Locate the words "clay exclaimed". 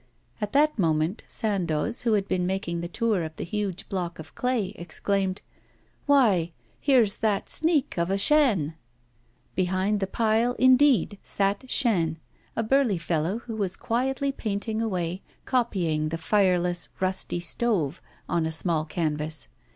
4.33-5.43